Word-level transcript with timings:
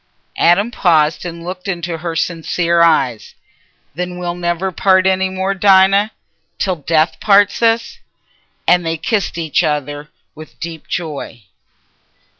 Adam 0.39 0.71
paused 0.71 1.25
and 1.25 1.43
looked 1.43 1.67
into 1.67 1.99
her 1.99 2.15
sincere 2.15 2.81
eyes. 2.81 3.35
"Then 3.93 4.17
we'll 4.17 4.33
never 4.33 4.71
part 4.71 5.05
any 5.05 5.29
more, 5.29 5.53
Dinah, 5.53 6.09
till 6.57 6.77
death 6.77 7.19
parts 7.19 7.61
us." 7.61 7.99
And 8.67 8.83
they 8.83 8.97
kissed 8.97 9.37
each 9.37 9.63
other 9.63 10.09
with 10.33 10.53
a 10.53 10.59
deep 10.59 10.87
joy. 10.87 11.43